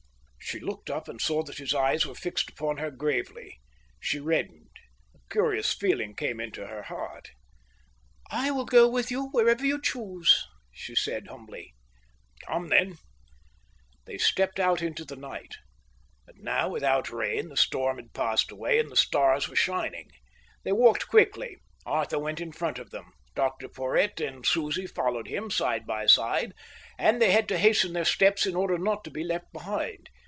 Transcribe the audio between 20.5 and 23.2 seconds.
They walked quickly. Arthur went in front of them.